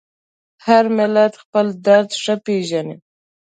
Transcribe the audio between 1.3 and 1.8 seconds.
خپل